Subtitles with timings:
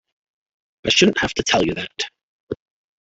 [0.83, 2.09] I shouldn't have to tell you that.